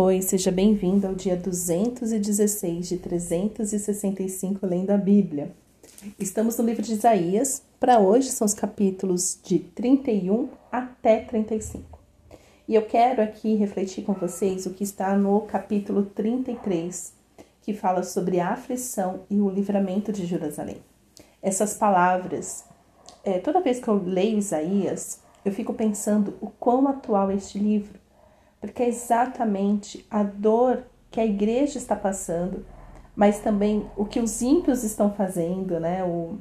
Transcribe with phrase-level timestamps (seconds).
[0.00, 5.50] Oi, seja bem-vindo ao dia 216 de 365 lendo a Bíblia.
[6.20, 7.64] Estamos no livro de Isaías.
[7.80, 11.98] Para hoje são os capítulos de 31 até 35.
[12.68, 17.12] E eu quero aqui refletir com vocês o que está no capítulo 33,
[17.62, 20.76] que fala sobre a aflição e o livramento de Jerusalém.
[21.42, 22.64] Essas palavras,
[23.24, 27.58] é, toda vez que eu leio Isaías, eu fico pensando o quão atual é este
[27.58, 27.98] livro
[28.60, 32.64] porque é exatamente a dor que a igreja está passando,
[33.14, 36.04] mas também o que os ímpios estão fazendo, né?
[36.04, 36.38] O,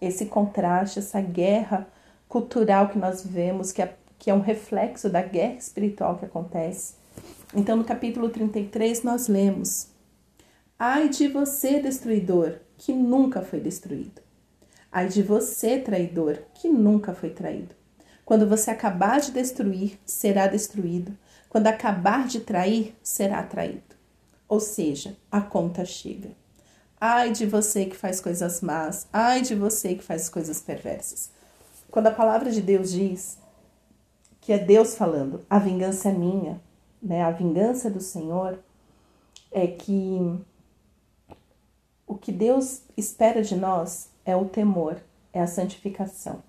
[0.00, 1.86] esse contraste, essa guerra
[2.28, 6.94] cultural que nós vivemos, que é, que é um reflexo da guerra espiritual que acontece.
[7.54, 9.88] Então, no capítulo 33, nós lemos:
[10.78, 14.20] Ai de você, destruidor, que nunca foi destruído.
[14.90, 17.74] Ai de você, traidor, que nunca foi traído.
[18.24, 21.16] Quando você acabar de destruir, será destruído.
[21.48, 23.82] Quando acabar de trair, será traído.
[24.48, 26.30] Ou seja, a conta chega.
[26.98, 31.30] Ai de você que faz coisas más, ai de você que faz coisas perversas.
[31.90, 33.38] Quando a palavra de Deus diz
[34.40, 36.60] que é Deus falando, a vingança é minha,
[37.02, 37.22] né?
[37.22, 38.58] A vingança do Senhor
[39.52, 40.18] é que
[42.06, 44.96] o que Deus espera de nós é o temor,
[45.32, 46.42] é a santificação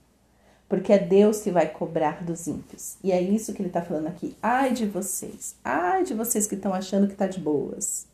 [0.68, 2.98] porque é Deus que vai cobrar dos ímpios.
[3.04, 4.36] E é isso que ele está falando aqui.
[4.42, 8.08] Ai de vocês, ai de vocês que estão achando que está de boas.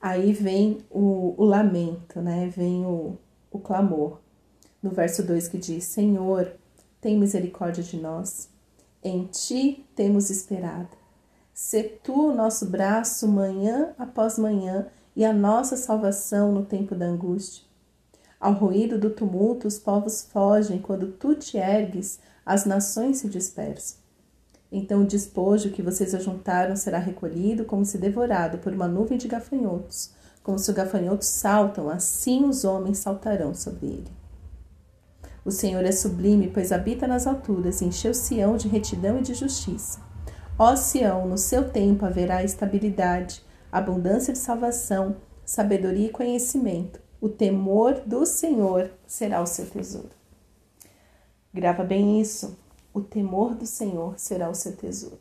[0.00, 2.48] Aí vem o, o lamento, né?
[2.54, 3.16] Vem o,
[3.50, 4.18] o clamor.
[4.82, 6.52] No verso 2 que diz: Senhor,
[7.00, 8.48] tem misericórdia de nós.
[9.02, 10.90] Em ti temos esperado.
[11.54, 17.06] Se tu o nosso braço manhã após manhã e a nossa salvação no tempo da
[17.06, 17.65] angústia.
[18.38, 23.98] Ao ruído do tumulto, os povos fogem, quando tu te ergues, as nações se dispersam.
[24.70, 29.28] Então o despojo que vocês ajuntaram será recolhido como se devorado por uma nuvem de
[29.28, 30.10] gafanhotos.
[30.42, 34.10] Como se os gafanhotos saltam, assim os homens saltarão sobre ele.
[35.44, 39.32] O Senhor é sublime, pois habita nas alturas, e encheu Sião de retidão e de
[39.32, 40.00] justiça.
[40.58, 47.05] Ó Sião, no seu tempo haverá estabilidade, abundância de salvação, sabedoria e conhecimento.
[47.20, 50.10] O temor do Senhor será o seu tesouro.
[51.52, 52.56] Grava bem isso.
[52.92, 55.20] O temor do Senhor será o seu tesouro.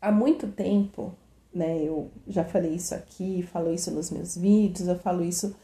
[0.00, 1.12] Há muito tempo,
[1.52, 5.54] né, eu já falei isso aqui, falo isso nos meus vídeos, eu falo isso,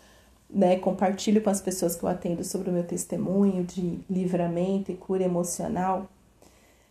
[0.51, 4.97] né, compartilho com as pessoas que eu atendo sobre o meu testemunho de livramento e
[4.97, 6.07] cura emocional.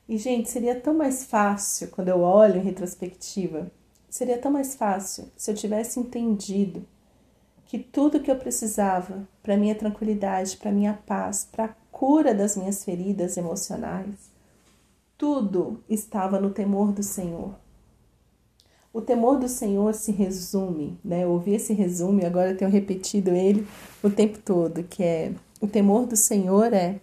[0.10, 3.72] E, gente, seria tão mais fácil, quando eu olho em retrospectiva,
[4.10, 6.84] seria tão mais fácil se eu tivesse entendido
[7.66, 12.56] que tudo que eu precisava para minha tranquilidade, para minha paz, para a cura das
[12.56, 14.32] minhas feridas emocionais,
[15.18, 17.56] tudo estava no temor do Senhor.
[18.94, 21.24] O temor do Senhor se resume, né?
[21.24, 23.68] Eu ouvi esse resumo agora eu tenho repetido ele
[24.02, 27.00] o tempo todo, que é o temor do Senhor é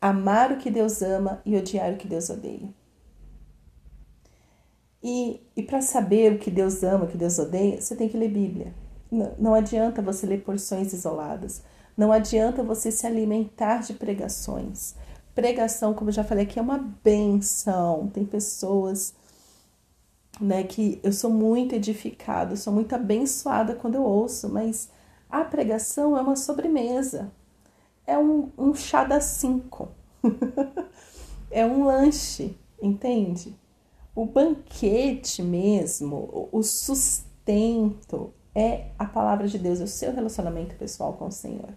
[0.00, 2.68] amar o que Deus ama e odiar o que Deus odeia.
[5.02, 8.16] E, e para saber o que Deus ama, o que Deus odeia, você tem que
[8.16, 8.72] ler Bíblia.
[9.38, 11.62] Não adianta você ler porções isoladas.
[11.94, 14.94] Não adianta você se alimentar de pregações.
[15.34, 18.08] Pregação, como eu já falei aqui, é uma benção.
[18.08, 19.12] Tem pessoas
[20.40, 24.88] né, que eu sou muito edificada, sou muito abençoada quando eu ouço, mas
[25.28, 27.30] a pregação é uma sobremesa.
[28.06, 29.90] É um, um chá das cinco.
[31.50, 33.54] é um lanche, entende?
[34.14, 41.14] O banquete mesmo, o sustento, é a palavra de Deus, é o seu relacionamento pessoal
[41.14, 41.70] com o Senhor.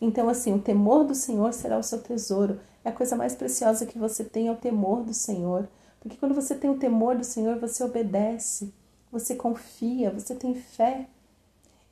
[0.00, 2.60] Então, assim, o temor do Senhor será o seu tesouro.
[2.84, 5.68] É a coisa mais preciosa que você tem, é o temor do Senhor.
[6.00, 8.72] Porque quando você tem o temor do Senhor, você obedece,
[9.10, 11.06] você confia, você tem fé.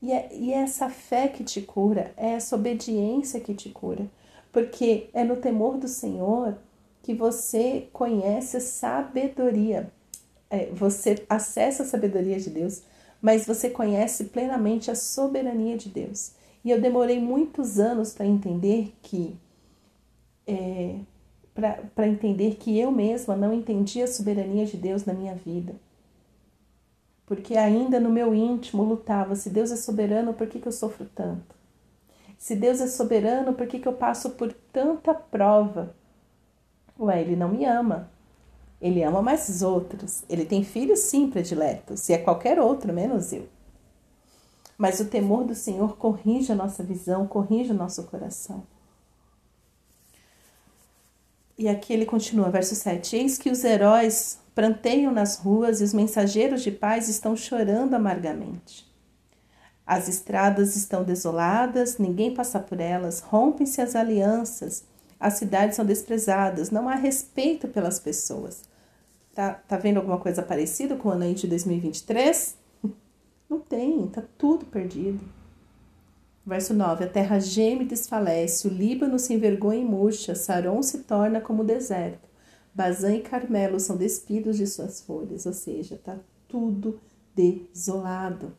[0.00, 4.06] E é, e é essa fé que te cura, é essa obediência que te cura.
[4.52, 6.58] Porque é no temor do Senhor
[7.02, 9.90] que você conhece a sabedoria.
[10.50, 12.82] É, você acessa a sabedoria de Deus
[13.22, 16.32] mas você conhece plenamente a soberania de Deus.
[16.64, 19.36] E eu demorei muitos anos para entender que
[20.46, 20.96] é,
[21.94, 25.74] para entender que eu mesma não entendia a soberania de Deus na minha vida.
[27.26, 31.06] Porque ainda no meu íntimo lutava: se Deus é soberano, por que, que eu sofro
[31.14, 31.54] tanto?
[32.38, 35.94] Se Deus é soberano, por que, que eu passo por tanta prova?
[36.98, 38.10] Ué, ele não me ama.
[38.82, 40.24] Ele ama mais os outros.
[40.28, 43.48] Ele tem filhos, sim, prediletos, e é qualquer outro, menos eu.
[44.76, 48.64] Mas o temor do Senhor corrige a nossa visão, corrige o nosso coração.
[51.56, 55.94] E aqui ele continua, verso 7: Eis que os heróis pranteiam nas ruas e os
[55.94, 58.90] mensageiros de paz estão chorando amargamente.
[59.86, 64.84] As estradas estão desoladas, ninguém passa por elas, rompem-se as alianças,
[65.20, 68.71] as cidades são desprezadas, não há respeito pelas pessoas.
[69.34, 72.58] Tá, tá vendo alguma coisa parecida com o ano de 2023?
[73.48, 75.20] Não tem, tá tudo perdido.
[76.44, 80.98] Verso 9: A terra geme e desfalece, o Líbano se envergonha e murcha, Saron se
[81.04, 82.28] torna como deserto,
[82.74, 86.18] Bazã e Carmelo são despidos de suas folhas, ou seja, tá
[86.48, 87.00] tudo
[87.34, 88.54] desolado.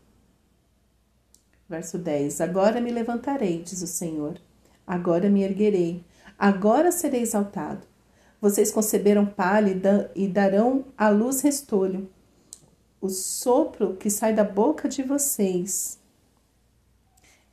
[1.70, 4.40] Verso 10: Agora me levantarei, diz o Senhor,
[4.88, 6.04] agora me erguerei,
[6.38, 7.93] agora serei exaltado.
[8.44, 12.10] Vocês conceberam palha e darão à luz restolho.
[13.00, 15.98] O sopro que sai da boca de vocês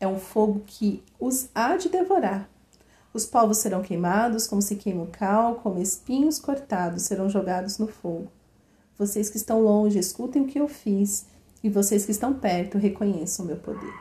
[0.01, 2.51] é um fogo que os há de devorar.
[3.15, 7.87] Os povos serão queimados como se queima o cal, como espinhos cortados serão jogados no
[7.87, 8.27] fogo.
[8.99, 11.25] Vocês que estão longe, escutem o que eu fiz,
[11.63, 13.95] e vocês que estão perto, reconheçam o meu poder.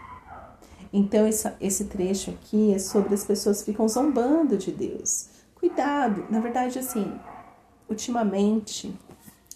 [0.91, 1.27] Então,
[1.61, 5.37] esse trecho aqui é sobre as pessoas que ficam zombando de Deus.
[5.69, 6.25] Cuidado!
[6.31, 7.13] Na verdade, assim,
[7.87, 8.91] ultimamente,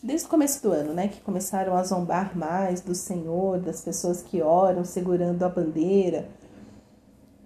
[0.01, 4.21] desde o começo do ano, né, que começaram a zombar mais do Senhor, das pessoas
[4.21, 6.29] que oram segurando a bandeira,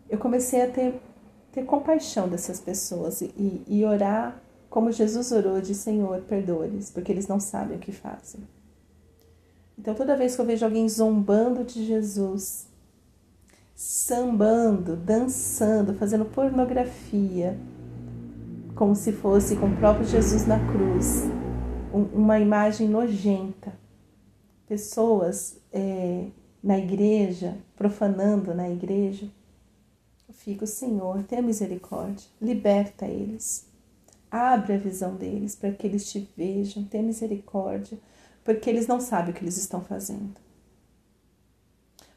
[0.09, 1.01] eu comecei a ter,
[1.53, 4.37] ter compaixão dessas pessoas e, e orar
[4.69, 8.41] como Jesus orou de Senhor, perdoe-lhes, porque eles não sabem o que fazem.
[9.79, 12.67] Então, toda vez que eu vejo alguém zombando de Jesus,
[13.73, 17.57] sambando, dançando, fazendo pornografia,
[18.77, 21.23] como se fosse com o próprio Jesus na cruz,
[21.91, 23.73] uma imagem nojenta.
[24.67, 26.27] Pessoas é,
[26.61, 29.27] na igreja, profanando na igreja.
[30.27, 33.65] Eu fico, Senhor, tenha misericórdia, liberta eles.
[34.29, 37.97] Abre a visão deles para que eles te vejam, tenha misericórdia,
[38.43, 40.35] porque eles não sabem o que eles estão fazendo.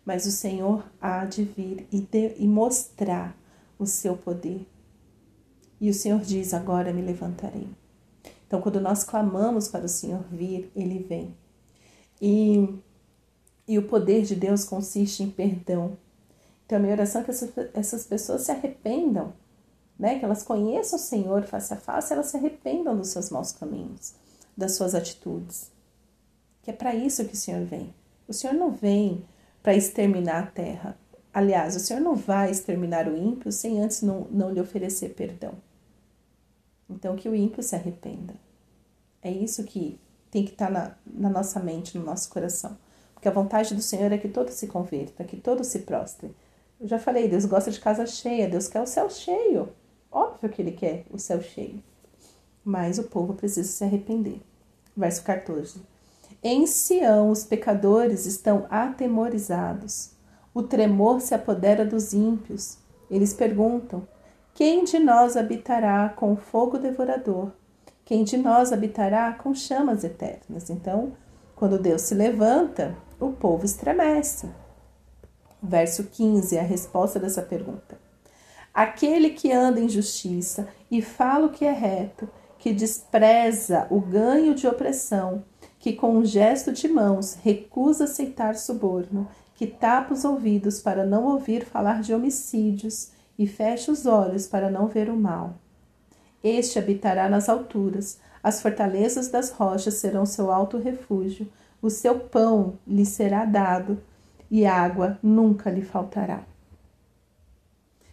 [0.04, 3.34] Mas o Senhor há de vir e, de, e mostrar
[3.78, 4.66] o seu poder.
[5.80, 7.68] E o Senhor diz: Agora me levantarei.
[8.46, 11.34] Então, quando nós clamamos para o Senhor vir, ele vem.
[12.20, 12.68] E,
[13.66, 15.96] e o poder de Deus consiste em perdão.
[16.66, 19.32] Então, a minha oração é que essas, essas pessoas se arrependam,
[19.98, 20.18] né?
[20.18, 24.14] que elas conheçam o Senhor face a face, elas se arrependam dos seus maus caminhos,
[24.56, 25.70] das suas atitudes.
[26.62, 27.94] Que é para isso que o Senhor vem.
[28.28, 29.24] O Senhor não vem
[29.62, 30.98] para exterminar a terra.
[31.32, 35.54] Aliás, o Senhor não vai exterminar o ímpio sem antes não, não lhe oferecer perdão.
[36.90, 38.34] Então, que o ímpio se arrependa.
[39.22, 39.98] É isso que
[40.30, 42.76] tem que estar tá na, na nossa mente, no nosso coração.
[43.14, 46.34] Porque a vontade do Senhor é que todos se convertam, que todos se prostrem.
[46.80, 49.68] Eu já falei, Deus gosta de casa cheia, Deus quer o céu cheio.
[50.10, 51.82] Óbvio que Ele quer o céu cheio.
[52.64, 54.40] Mas o povo precisa se arrepender.
[54.96, 55.80] Verso 14.
[56.42, 60.12] Em Sião os pecadores estão atemorizados.
[60.54, 62.78] O tremor se apodera dos ímpios.
[63.10, 64.06] Eles perguntam:
[64.60, 67.50] quem de nós habitará com fogo devorador?
[68.04, 70.68] Quem de nós habitará com chamas eternas?
[70.68, 71.14] Então,
[71.56, 74.50] quando Deus se levanta, o povo estremece.
[75.62, 77.98] Verso 15 é a resposta dessa pergunta.
[78.74, 82.28] Aquele que anda em justiça e fala o que é reto,
[82.58, 85.42] que despreza o ganho de opressão,
[85.78, 91.24] que com um gesto de mãos recusa aceitar suborno, que tapa os ouvidos para não
[91.24, 95.54] ouvir falar de homicídios, e fecha os olhos para não ver o mal.
[96.44, 102.78] Este habitará nas alturas, as fortalezas das rochas serão seu alto refúgio, o seu pão
[102.86, 103.98] lhe será dado
[104.50, 106.44] e água nunca lhe faltará.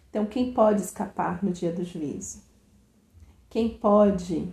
[0.09, 2.41] Então, quem pode escapar no dia do juízo?
[3.49, 4.47] Quem pode?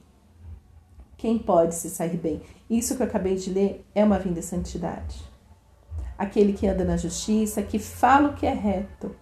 [1.16, 2.42] Quem pode se sair bem?
[2.68, 5.22] Isso que eu acabei de ler é uma vinda de santidade.
[6.18, 9.14] Aquele que anda na justiça, que fala o que é reto,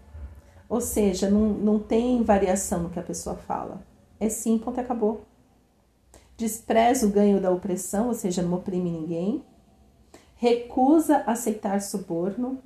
[0.73, 3.83] ou seja, não, não tem variação no que a pessoa fala.
[4.19, 5.21] É sim, ponto acabou.
[6.35, 9.45] Despreza o ganho da opressão, ou seja, não oprime ninguém.
[10.35, 12.59] Recusa aceitar suborno.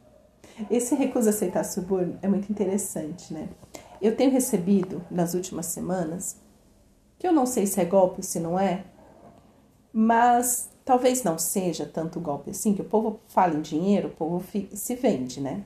[0.71, 3.49] Esse recusa aceitar suborno é muito interessante, né?
[4.01, 6.37] Eu tenho recebido nas últimas semanas,
[7.19, 8.85] que eu não sei se é golpe ou se não é,
[9.93, 14.45] mas talvez não seja tanto golpe assim, que o povo fala em dinheiro, o povo
[14.73, 15.65] se vende, né?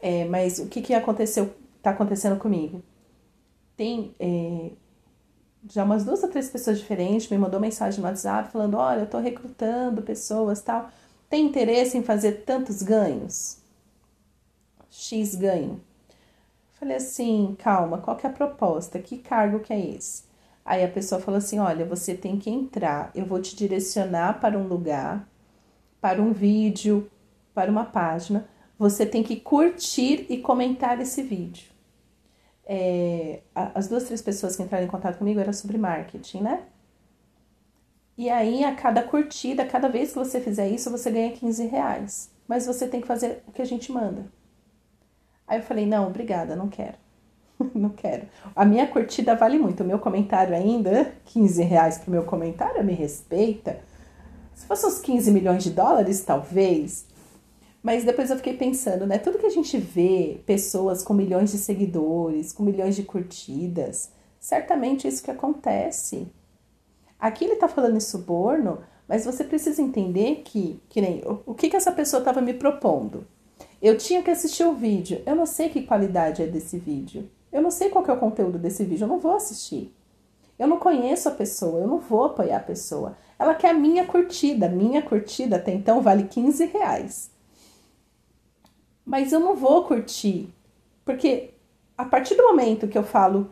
[0.00, 2.82] É, mas o que, que aconteceu, tá acontecendo comigo?
[3.76, 4.70] Tem é,
[5.70, 9.10] já umas duas ou três pessoas diferentes me mandou mensagem no WhatsApp falando, olha, eu
[9.10, 10.90] tô recrutando pessoas tal.
[11.28, 13.58] Tem interesse em fazer tantos ganhos?
[14.90, 15.80] X ganho.
[16.78, 18.98] Falei assim, calma, qual que é a proposta?
[18.98, 20.24] Que cargo que é esse?
[20.66, 24.58] Aí a pessoa falou assim: olha, você tem que entrar, eu vou te direcionar para
[24.58, 25.26] um lugar,
[26.00, 27.08] para um vídeo,
[27.54, 28.48] para uma página.
[28.78, 31.70] Você tem que curtir e comentar esse vídeo.
[32.66, 36.64] É, as duas, três pessoas que entraram em contato comigo era sobre marketing, né?
[38.18, 42.30] E aí, a cada curtida, cada vez que você fizer isso, você ganha 15 reais.
[42.48, 44.26] Mas você tem que fazer o que a gente manda.
[45.46, 46.96] Aí eu falei, não, obrigada, não quero.
[47.74, 48.26] não quero.
[48.54, 49.82] A minha curtida vale muito.
[49.82, 53.78] O meu comentário ainda, 15 reais pro meu comentário, me respeita.
[54.54, 57.06] Se fosse uns 15 milhões de dólares, talvez.
[57.86, 59.16] Mas depois eu fiquei pensando, né?
[59.16, 65.06] Tudo que a gente vê, pessoas com milhões de seguidores, com milhões de curtidas, certamente
[65.06, 66.26] é isso que acontece.
[67.16, 71.70] Aqui ele tá falando em suborno, mas você precisa entender que, que nem, o, que,
[71.70, 73.24] que essa pessoa estava me propondo?
[73.80, 75.22] Eu tinha que assistir o vídeo.
[75.24, 77.30] Eu não sei que qualidade é desse vídeo.
[77.52, 79.94] Eu não sei qual é o conteúdo desse vídeo, eu não vou assistir.
[80.58, 83.16] Eu não conheço a pessoa, eu não vou apoiar a pessoa.
[83.38, 84.68] Ela quer a minha curtida.
[84.68, 87.35] Minha curtida até então vale 15 reais.
[89.06, 90.48] Mas eu não vou curtir.
[91.04, 91.50] Porque
[91.96, 93.50] a partir do momento que eu falo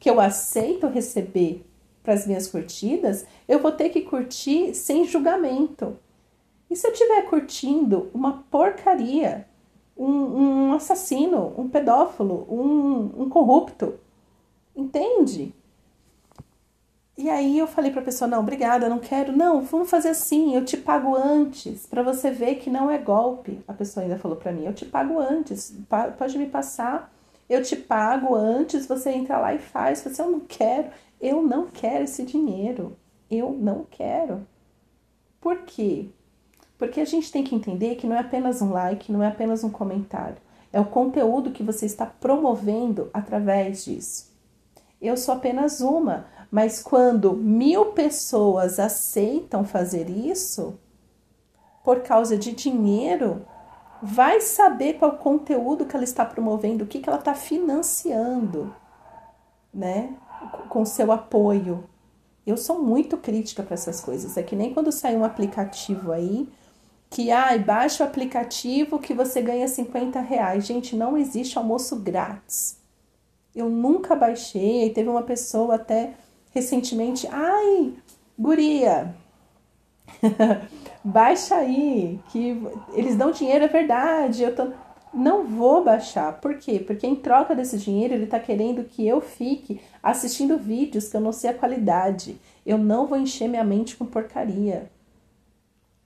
[0.00, 1.64] que eu aceito receber
[2.02, 5.96] para as minhas curtidas, eu vou ter que curtir sem julgamento.
[6.70, 9.46] E se eu estiver curtindo uma porcaria,
[9.96, 13.94] um, um assassino, um pedófilo, um, um corrupto.
[14.74, 15.54] Entende?
[17.16, 19.32] E aí eu falei para a pessoa: não, obrigada, não quero.
[19.36, 23.60] Não, vamos fazer assim, eu te pago antes, para você ver que não é golpe.
[23.68, 25.76] A pessoa ainda falou para mim: eu te pago antes,
[26.18, 27.12] pode me passar,
[27.48, 30.02] eu te pago antes, você entra lá e faz.
[30.02, 30.88] Você, eu não quero,
[31.20, 32.96] eu não quero esse dinheiro,
[33.30, 34.44] eu não quero.
[35.40, 36.08] Por quê?
[36.76, 39.62] Porque a gente tem que entender que não é apenas um like, não é apenas
[39.62, 40.36] um comentário,
[40.72, 44.33] é o conteúdo que você está promovendo através disso.
[45.04, 50.78] Eu sou apenas uma, mas quando mil pessoas aceitam fazer isso,
[51.84, 53.44] por causa de dinheiro,
[54.02, 58.74] vai saber qual conteúdo que ela está promovendo, o que, que ela está financiando,
[59.72, 60.14] né?
[60.70, 61.84] Com seu apoio.
[62.46, 64.38] Eu sou muito crítica para essas coisas.
[64.38, 66.48] É que nem quando sai um aplicativo aí
[67.10, 70.66] que ai, baixa o aplicativo que você ganha 50 reais.
[70.66, 72.82] Gente, não existe almoço grátis.
[73.54, 74.90] Eu nunca baixei.
[74.90, 76.14] Teve uma pessoa até
[76.52, 77.92] recentemente, ai,
[78.38, 79.14] guria,
[81.04, 84.42] baixa aí, que eles dão dinheiro, é verdade.
[84.42, 84.72] Eu tô...
[85.12, 86.40] Não vou baixar.
[86.40, 86.80] Por quê?
[86.80, 91.20] Porque em troca desse dinheiro, ele tá querendo que eu fique assistindo vídeos que eu
[91.20, 92.40] não sei a qualidade.
[92.66, 94.90] Eu não vou encher minha mente com porcaria.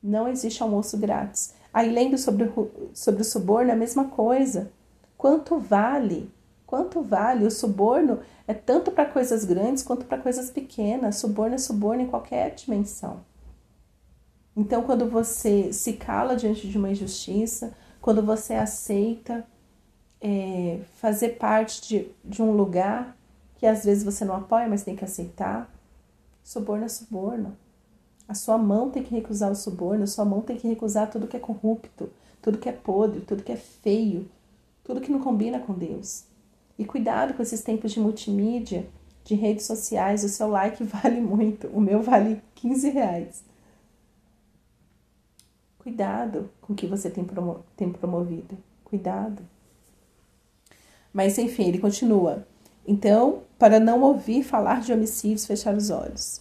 [0.02, 1.55] Não existe almoço grátis.
[1.73, 2.50] Aí, lendo sobre
[2.93, 4.71] sobre o suborno, é a mesma coisa.
[5.17, 6.31] Quanto vale?
[6.69, 7.47] Quanto vale?
[7.47, 11.17] O suborno é tanto para coisas grandes quanto para coisas pequenas.
[11.17, 13.21] Suborno é suborno em qualquer dimensão.
[14.55, 17.73] Então, quando você se cala diante de uma injustiça,
[18.03, 19.47] quando você aceita
[20.21, 23.17] é, fazer parte de, de um lugar
[23.57, 25.75] que às vezes você não apoia, mas tem que aceitar,
[26.45, 27.57] suborno é suborno.
[28.29, 31.27] A sua mão tem que recusar o suborno, a sua mão tem que recusar tudo
[31.27, 32.11] que é corrupto,
[32.43, 34.29] tudo que é podre, tudo que é feio,
[34.85, 36.28] tudo que não combina com Deus.
[36.79, 38.89] E cuidado com esses tempos de multimídia,
[39.25, 43.45] de redes sociais, o seu like vale muito, o meu vale 15 reais.
[45.79, 48.57] Cuidado com o que você tem, promo tem promovido.
[48.85, 49.43] Cuidado.
[51.13, 52.47] Mas enfim, ele continua.
[52.87, 56.41] Então, para não ouvir falar de homicídios, fechar os olhos.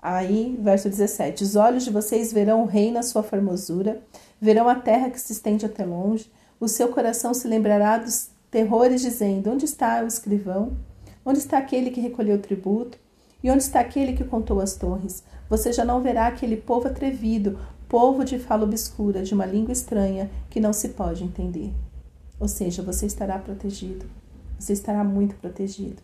[0.00, 4.02] Aí, verso 17: Os olhos de vocês verão o rei na sua formosura,
[4.40, 6.30] verão a terra que se estende até longe,
[6.60, 10.76] o seu coração se lembrará dos terrores, dizendo: Onde está o escrivão?
[11.24, 12.98] Onde está aquele que recolheu o tributo?
[13.42, 15.22] E onde está aquele que contou as torres?
[15.48, 20.30] Você já não verá aquele povo atrevido, povo de fala obscura, de uma língua estranha
[20.50, 21.72] que não se pode entender.
[22.40, 24.06] Ou seja, você estará protegido.
[24.58, 26.02] Você estará muito protegido.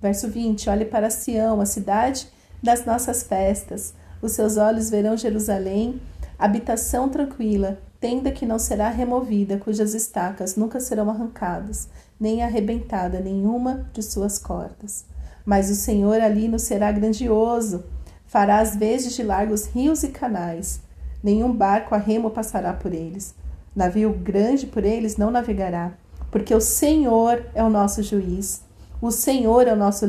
[0.00, 2.26] Verso 20: Olhe para Sião, a cidade
[2.62, 3.94] das nossas festas.
[4.22, 6.00] Os seus olhos verão Jerusalém,
[6.46, 13.88] habitação tranquila, tenda que não será removida, cujas estacas nunca serão arrancadas, nem arrebentada nenhuma
[13.92, 15.04] de suas cordas.
[15.44, 17.84] Mas o Senhor ali nos será grandioso,
[18.24, 20.80] fará as vezes de largos rios e canais.
[21.22, 23.34] Nenhum barco a remo passará por eles.
[23.76, 25.92] Navio grande por eles não navegará,
[26.30, 28.62] porque o Senhor é o nosso juiz,
[29.00, 30.06] o Senhor é o nosso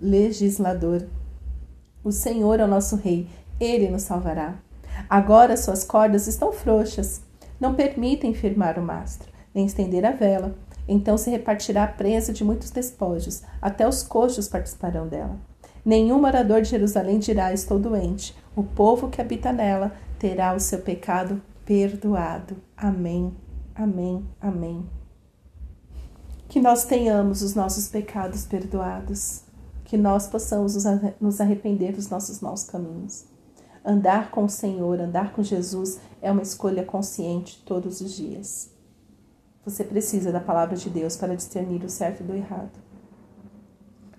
[0.00, 1.06] legislador.
[2.02, 4.65] O Senhor é o nosso Rei, ele nos salvará.
[5.08, 7.20] Agora suas cordas estão frouxas.
[7.60, 10.54] Não permitem firmar o mastro, nem estender a vela.
[10.88, 15.38] Então se repartirá a presa de muitos despojos, até os coxos participarão dela.
[15.84, 18.36] Nenhum morador de Jerusalém dirá: Estou doente.
[18.54, 22.56] O povo que habita nela terá o seu pecado perdoado.
[22.76, 23.32] Amém.
[23.74, 24.24] Amém.
[24.40, 24.84] Amém.
[26.48, 29.42] Que nós tenhamos os nossos pecados perdoados.
[29.84, 30.74] Que nós possamos
[31.20, 33.24] nos arrepender dos nossos maus caminhos.
[33.86, 38.70] Andar com o Senhor, andar com Jesus é uma escolha consciente todos os dias.
[39.64, 42.86] Você precisa da palavra de Deus para discernir o certo do errado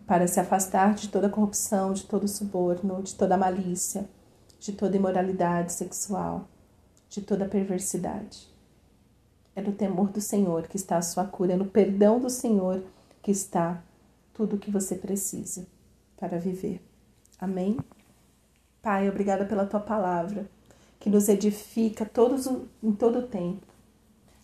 [0.08, 4.10] para se afastar de toda corrupção, de todo suborno, de toda malícia,
[4.58, 6.48] de toda imoralidade sexual,
[7.10, 8.48] de toda perversidade.
[9.54, 12.82] É no temor do Senhor que está a sua cura, é no perdão do Senhor
[13.22, 13.84] que está
[14.34, 15.68] tudo o que você precisa
[16.16, 16.82] para viver.
[17.38, 17.78] Amém?
[18.88, 20.50] Pai, obrigada pela tua palavra,
[20.98, 22.48] que nos edifica todos,
[22.82, 23.67] em todo o tempo.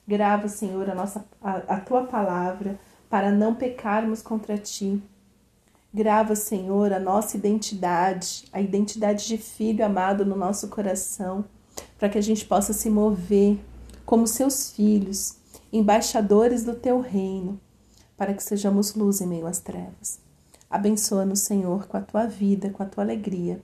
[0.05, 2.77] Grava, Senhor, a, nossa, a, a tua palavra
[3.09, 5.01] para não pecarmos contra ti
[5.93, 11.45] Grava, Senhor, a nossa identidade, a identidade de filho amado no nosso coração,
[11.97, 13.57] para que a gente possa se mover
[14.05, 15.38] como seus filhos,
[15.71, 17.57] embaixadores do teu reino,
[18.17, 20.19] para que sejamos luz em meio às trevas.
[20.69, 23.63] Abençoa-nos, Senhor, com a tua vida, com a tua alegria.